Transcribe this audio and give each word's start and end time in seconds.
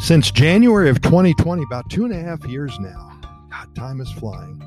Since 0.00 0.30
January 0.30 0.90
of 0.90 1.00
2020, 1.02 1.64
about 1.64 1.90
two 1.90 2.04
and 2.04 2.14
a 2.14 2.20
half 2.20 2.44
years 2.46 2.78
now. 2.78 3.18
God, 3.50 3.74
time 3.74 4.00
is 4.00 4.08
flying. 4.12 4.62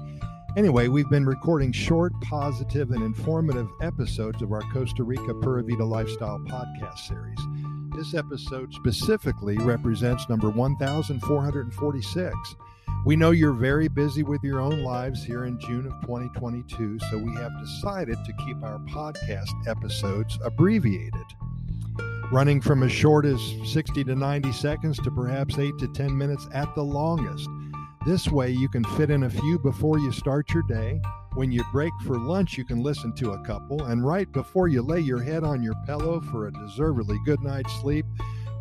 Anyway, 0.58 0.90
we've 0.90 1.10
been 1.10 1.26
recording 1.26 1.72
short, 1.72 2.12
positive, 2.22 2.92
and 2.92 3.02
informative 3.02 3.70
episodes 3.82 4.42
of 4.42 4.52
our 4.52 4.60
Costa 4.74 5.04
Rica 5.04 5.34
Pura 5.36 5.64
Vida 5.64 5.86
Lifestyle 5.86 6.38
podcast 6.40 7.00
series. 7.08 7.40
This 7.96 8.14
episode 8.14 8.74
specifically 8.74 9.58
represents 9.58 10.28
number 10.28 10.50
1446. 10.50 12.36
We 13.06 13.16
know 13.16 13.32
you're 13.32 13.54
very 13.54 13.88
busy 13.88 14.24
with 14.24 14.44
your 14.44 14.60
own 14.60 14.84
lives 14.84 15.24
here 15.24 15.46
in 15.46 15.58
June 15.62 15.88
of 15.88 15.94
2022, 16.02 17.00
so 17.10 17.18
we 17.18 17.34
have 17.36 17.58
decided 17.62 18.18
to 18.26 18.34
keep 18.46 18.62
our 18.64 18.80
podcast 18.80 19.50
episodes 19.66 20.38
abbreviated 20.44 21.26
running 22.32 22.62
from 22.62 22.82
as 22.82 22.92
short 22.92 23.26
as 23.26 23.42
60 23.66 24.06
to 24.06 24.16
90 24.16 24.54
seconds 24.54 24.98
to 25.00 25.12
perhaps 25.12 25.60
8 25.60 25.78
to 25.80 25.88
10 25.90 26.18
minutes 26.18 26.48
at 26.54 26.74
the 26.76 26.84
longest. 26.84 27.50
This 28.06 28.30
way, 28.30 28.50
you 28.50 28.70
can 28.70 28.86
fit 28.96 29.12
in 29.12 29.24
a 29.24 29.30
few 29.30 29.60
before 29.60 30.00
you 30.00 30.14
start 30.14 30.50
your 30.54 30.64
day. 30.64 31.02
When 31.34 31.52
you 31.52 31.64
break 31.74 31.92
for 32.06 32.18
lunch, 32.18 32.58
you 32.58 32.64
can 32.64 32.82
listen 32.82 33.14
to 33.16 33.32
a 33.32 33.44
couple. 33.44 33.84
And 33.86 34.06
right 34.06 34.32
before 34.32 34.70
you 34.70 34.82
lay 34.82 35.02
your 35.02 35.22
head 35.22 35.44
on 35.44 35.62
your 35.62 35.76
pillow 35.86 36.22
for 36.22 36.48
a 36.48 36.54
deservedly 36.54 37.18
good 37.26 37.42
night's 37.42 37.74
sleep, 37.82 38.06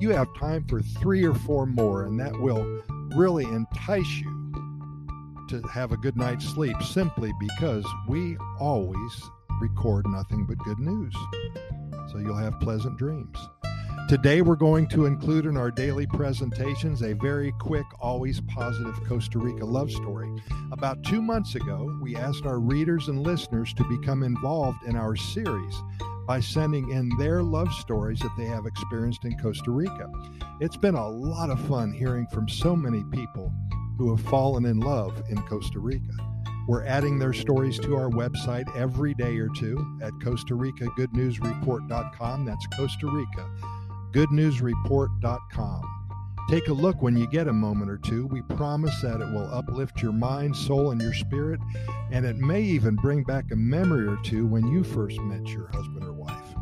you 0.00 0.10
have 0.10 0.28
time 0.36 0.64
for 0.66 0.82
three 0.82 1.24
or 1.24 1.34
four 1.34 1.64
more, 1.64 2.04
and 2.04 2.18
that 2.18 2.38
will 2.40 2.82
really 3.14 3.44
entice 3.44 4.20
you 4.20 5.46
to 5.48 5.62
have 5.68 5.92
a 5.92 5.96
good 5.96 6.16
night's 6.16 6.46
sleep 6.46 6.76
simply 6.82 7.30
because 7.38 7.84
we 8.08 8.36
always 8.58 9.30
record 9.60 10.06
nothing 10.08 10.44
but 10.44 10.58
good 10.58 10.78
news. 10.78 11.14
So 12.10 12.18
you'll 12.18 12.36
have 12.36 12.58
pleasant 12.60 12.98
dreams. 12.98 13.36
Today, 14.10 14.42
we're 14.42 14.56
going 14.56 14.88
to 14.88 15.06
include 15.06 15.46
in 15.46 15.56
our 15.56 15.70
daily 15.70 16.04
presentations 16.04 17.02
a 17.02 17.12
very 17.12 17.52
quick, 17.60 17.86
always 18.00 18.40
positive 18.40 19.00
Costa 19.06 19.38
Rica 19.38 19.64
love 19.64 19.88
story. 19.88 20.28
About 20.72 21.04
two 21.04 21.22
months 21.22 21.54
ago, 21.54 21.96
we 22.02 22.16
asked 22.16 22.44
our 22.44 22.58
readers 22.58 23.06
and 23.06 23.22
listeners 23.22 23.72
to 23.74 23.84
become 23.84 24.24
involved 24.24 24.82
in 24.84 24.96
our 24.96 25.14
series 25.14 25.76
by 26.26 26.40
sending 26.40 26.90
in 26.90 27.08
their 27.18 27.44
love 27.44 27.72
stories 27.74 28.18
that 28.18 28.36
they 28.36 28.46
have 28.46 28.66
experienced 28.66 29.24
in 29.24 29.38
Costa 29.38 29.70
Rica. 29.70 30.10
It's 30.60 30.76
been 30.76 30.96
a 30.96 31.08
lot 31.08 31.50
of 31.50 31.64
fun 31.68 31.92
hearing 31.92 32.26
from 32.32 32.48
so 32.48 32.74
many 32.74 33.04
people 33.12 33.52
who 33.96 34.10
have 34.16 34.26
fallen 34.26 34.64
in 34.64 34.80
love 34.80 35.22
in 35.28 35.40
Costa 35.42 35.78
Rica. 35.78 36.16
We're 36.66 36.84
adding 36.84 37.20
their 37.20 37.32
stories 37.32 37.78
to 37.78 37.94
our 37.94 38.10
website 38.10 38.74
every 38.74 39.14
day 39.14 39.38
or 39.38 39.50
two 39.56 40.00
at 40.02 40.10
Costa 40.20 40.56
Rica 40.56 40.88
Good 40.96 41.12
News. 41.12 41.38
That's 41.38 42.66
Costa 42.76 43.06
Rica 43.06 43.48
goodnewsreport.com. 44.12 46.00
Take 46.50 46.66
a 46.66 46.72
look 46.72 47.00
when 47.00 47.16
you 47.16 47.28
get 47.28 47.46
a 47.46 47.52
moment 47.52 47.90
or 47.90 47.98
two. 47.98 48.26
We 48.26 48.42
promise 48.42 49.00
that 49.02 49.20
it 49.20 49.32
will 49.32 49.48
uplift 49.54 50.02
your 50.02 50.12
mind, 50.12 50.56
soul, 50.56 50.90
and 50.90 51.00
your 51.00 51.14
spirit, 51.14 51.60
and 52.10 52.26
it 52.26 52.38
may 52.38 52.60
even 52.60 52.96
bring 52.96 53.22
back 53.22 53.52
a 53.52 53.56
memory 53.56 54.08
or 54.08 54.18
two 54.24 54.46
when 54.46 54.66
you 54.66 54.82
first 54.82 55.20
met 55.20 55.46
your 55.46 55.68
husband 55.68 56.02
or 56.02 56.12
wife. 56.12 56.54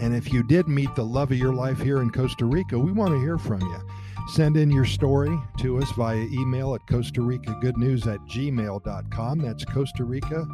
And 0.00 0.14
if 0.14 0.32
you 0.32 0.42
did 0.42 0.68
meet 0.68 0.94
the 0.94 1.04
love 1.04 1.32
of 1.32 1.36
your 1.36 1.52
life 1.52 1.80
here 1.80 2.00
in 2.00 2.10
Costa 2.10 2.46
Rica, 2.46 2.78
we 2.78 2.90
want 2.90 3.10
to 3.10 3.20
hear 3.20 3.36
from 3.36 3.60
you. 3.60 3.80
Send 4.28 4.56
in 4.56 4.70
your 4.70 4.86
story 4.86 5.38
to 5.58 5.78
us 5.78 5.90
via 5.92 6.26
email 6.32 6.74
at 6.74 6.86
Costa 6.86 7.20
Rica 7.20 7.58
Good 7.60 7.76
News 7.76 8.06
at 8.06 8.20
gmail.com. 8.20 9.38
That's 9.40 9.64
Costa 9.66 10.04
Rica 10.04 10.46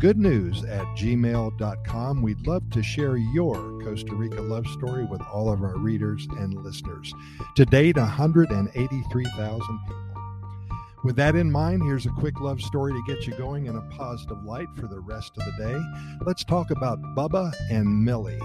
good 0.00 0.16
news 0.16 0.64
at 0.64 0.84
gmail.com. 0.96 2.22
We'd 2.22 2.46
love 2.46 2.70
to 2.70 2.82
share 2.82 3.18
your 3.18 3.54
Costa 3.82 4.14
Rica 4.14 4.40
love 4.40 4.66
story 4.68 5.04
with 5.04 5.20
all 5.30 5.52
of 5.52 5.62
our 5.62 5.76
readers 5.76 6.26
and 6.38 6.54
listeners. 6.64 7.12
To 7.56 7.66
date, 7.66 7.98
183,000 7.98 9.60
people. 9.60 9.96
With 11.04 11.16
that 11.16 11.36
in 11.36 11.52
mind, 11.52 11.82
here's 11.82 12.06
a 12.06 12.10
quick 12.10 12.40
love 12.40 12.62
story 12.62 12.94
to 12.94 13.02
get 13.06 13.26
you 13.26 13.34
going 13.34 13.66
in 13.66 13.76
a 13.76 13.82
positive 13.94 14.42
light 14.42 14.68
for 14.74 14.86
the 14.86 15.00
rest 15.00 15.32
of 15.36 15.44
the 15.44 15.64
day. 15.64 16.24
Let's 16.24 16.44
talk 16.44 16.70
about 16.70 17.02
Bubba 17.14 17.52
and 17.70 18.02
Millie. 18.02 18.40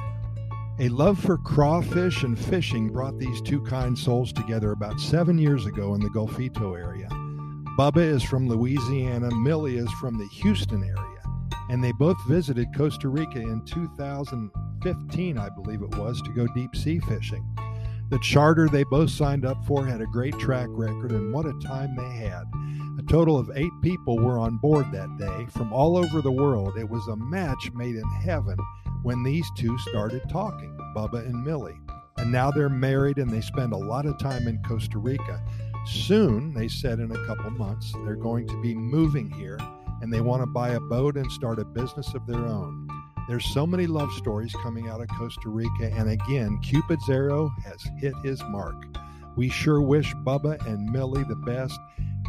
A 0.80 0.90
love 0.90 1.18
for 1.18 1.38
crawfish 1.38 2.24
and 2.24 2.38
fishing 2.38 2.90
brought 2.90 3.18
these 3.18 3.42
two 3.42 3.62
kind 3.62 3.98
souls 3.98 4.34
together 4.34 4.74
about 4.74 5.00
seven 5.00 5.38
years 5.38 5.66
ago 5.66 5.96
in 5.96 6.02
the 6.02 6.10
Golfito 6.10 6.78
area. 6.78 7.08
Bubba 7.78 8.04
is 8.04 8.24
from 8.24 8.50
Louisiana, 8.50 9.34
Millie 9.36 9.78
is 9.78 9.92
from 9.94 10.18
the 10.18 10.28
Houston 10.28 10.84
area 10.84 11.15
and 11.70 11.84
they 11.84 11.92
both 11.92 12.18
visited 12.28 12.76
Costa 12.76 13.10
Rica 13.10 13.40
in 13.40 13.64
2015, 13.66 15.38
I 15.38 15.50
believe 15.50 15.82
it 15.82 15.96
was, 15.98 16.22
to 16.22 16.34
go 16.34 16.48
deep 16.48 16.76
sea 16.76 17.00
fishing. 17.00 17.46
The 18.10 18.20
charter 18.20 18.70
they 18.70 18.84
both 18.84 19.10
signed 19.10 19.46
up 19.46 19.66
for 19.66 19.86
had 19.86 20.00
a 20.00 20.06
great 20.06 20.38
track 20.38 20.68
record, 20.70 21.12
and 21.12 21.34
what 21.34 21.48
a 21.48 21.54
time 21.60 21.96
they 21.96 22.28
had. 22.28 22.44
A 23.00 23.04
total 23.10 23.40
of 23.40 23.50
eight 23.56 23.72
people 23.82 24.20
were 24.20 24.38
on 24.38 24.58
board 24.58 24.92
that 24.92 25.18
day 25.18 25.48
from 25.50 25.74
all 25.74 25.98
over 25.98 26.22
the 26.22 26.32
world. 26.32 26.78
It 26.78 26.88
was 26.88 27.08
a 27.08 27.16
match 27.16 27.72
made 27.74 27.96
in 27.96 28.10
heaven 28.24 28.58
when 29.02 29.24
these 29.24 29.48
two 29.58 29.76
started 29.80 30.22
talking, 30.30 30.78
Bubba 30.96 31.26
and 31.26 31.44
Millie. 31.44 31.80
And 32.18 32.32
now 32.32 32.52
they're 32.52 32.70
married 32.70 33.18
and 33.18 33.30
they 33.30 33.42
spend 33.42 33.74
a 33.74 33.78
lot 33.78 34.06
of 34.06 34.20
time 34.20 34.48
in 34.48 34.62
Costa 34.64 35.00
Rica. 35.00 35.44
Soon, 35.86 36.54
they 36.54 36.68
said 36.68 37.00
in 37.00 37.12
a 37.12 37.26
couple 37.26 37.50
months, 37.52 37.92
they're 38.06 38.16
going 38.16 38.48
to 38.48 38.62
be 38.62 38.74
moving 38.76 39.30
here 39.30 39.60
and 40.06 40.14
they 40.14 40.22
want 40.22 40.40
to 40.40 40.46
buy 40.46 40.70
a 40.70 40.80
boat 40.80 41.18
and 41.18 41.32
start 41.32 41.58
a 41.58 41.66
business 41.66 42.14
of 42.14 42.28
their 42.28 42.46
own. 42.46 42.88
There's 43.28 43.52
so 43.52 43.66
many 43.66 43.88
love 43.88 44.14
stories 44.14 44.54
coming 44.62 44.88
out 44.88 45.02
of 45.02 45.08
Costa 45.08 45.50
Rica, 45.50 45.92
and 45.96 46.12
again, 46.12 46.60
Cupid's 46.62 47.10
arrow 47.10 47.52
has 47.64 47.82
hit 47.98 48.14
his 48.24 48.40
mark. 48.44 48.76
We 49.36 49.50
sure 49.50 49.82
wish 49.82 50.14
Bubba 50.18 50.64
and 50.68 50.92
Millie 50.92 51.24
the 51.24 51.36
best 51.38 51.80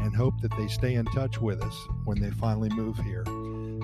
and 0.01 0.17
hope 0.17 0.41
that 0.41 0.57
they 0.57 0.69
stay 0.69 0.95
in 0.95 1.05
touch 1.05 1.39
with 1.39 1.63
us 1.63 1.77
when 2.07 2.19
they 2.19 2.31
finally 2.31 2.71
move 2.71 2.97
here. 2.97 3.25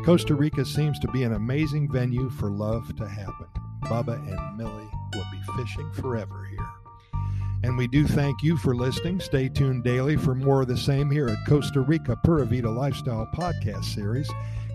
Costa 0.07 0.35
Rica 0.35 0.65
seems 0.65 0.99
to 1.01 1.09
be 1.09 1.25
an 1.25 1.35
amazing 1.35 1.93
venue 1.93 2.31
for 2.31 2.51
love 2.51 2.97
to 2.97 3.07
happen. 3.07 3.47
Bubba 3.83 4.17
and 4.27 4.57
Millie 4.57 4.89
will 5.15 5.27
be 5.31 5.63
fishing 5.63 5.93
forever. 5.93 6.42
And 7.63 7.79
we 7.79 7.87
do 7.87 8.07
thank 8.07 8.43
you 8.43 8.57
for 8.57 8.75
listening. 8.75 9.21
Stay 9.21 9.49
tuned 9.49 9.85
daily 9.85 10.17
for 10.17 10.35
more 10.35 10.63
of 10.63 10.69
the 10.69 10.77
same 10.77 11.11
here 11.11 11.29
at 11.29 11.47
Costa 11.47 11.81
Rica 11.81 12.17
Pura 12.25 12.45
Vida 12.45 12.69
Lifestyle 12.69 13.29
Podcast 13.35 13.85
Series. 13.85 14.29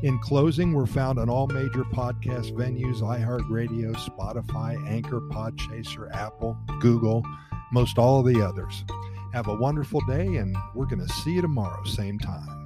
In 0.04 0.18
closing, 0.20 0.74
we're 0.74 0.86
found 0.86 1.20
on 1.20 1.30
all 1.30 1.48
major 1.48 1.84
podcast 1.84 2.54
venues 2.54 3.02
iHeartRadio, 3.02 3.96
Spotify, 3.96 4.78
Anchor, 4.88 5.20
Podchaser, 5.20 6.14
Apple, 6.14 6.58
Google, 6.80 7.24
most 7.72 7.98
all 7.98 8.20
of 8.20 8.34
the 8.34 8.42
others. 8.42 8.86
Have 9.34 9.48
a 9.48 9.56
wonderful 9.56 10.02
day, 10.08 10.38
and 10.38 10.56
we're 10.74 10.86
going 10.86 11.06
to 11.06 11.14
see 11.14 11.34
you 11.34 11.42
tomorrow, 11.42 11.84
same 11.84 12.18
time. 12.20 12.57